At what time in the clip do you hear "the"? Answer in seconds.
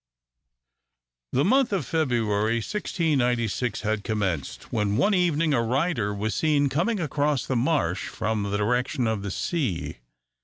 1.31-1.45, 7.45-7.55, 8.49-8.57, 9.21-9.29